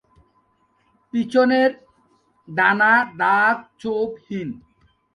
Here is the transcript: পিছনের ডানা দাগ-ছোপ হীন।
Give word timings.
পিছনের 1.13 1.71
ডানা 2.47 2.93
দাগ-ছোপ 3.19 4.11
হীন। 4.25 4.49